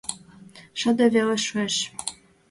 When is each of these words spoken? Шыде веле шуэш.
Шыде 0.79 1.05
веле 1.15 1.37
шуэш. 1.45 1.75